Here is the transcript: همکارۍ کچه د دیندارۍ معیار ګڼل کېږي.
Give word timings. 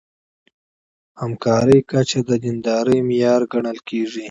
همکارۍ 1.21 1.79
کچه 1.89 2.19
د 2.29 2.31
دیندارۍ 2.43 2.99
معیار 3.07 3.41
ګڼل 3.51 3.77
کېږي. 3.87 4.19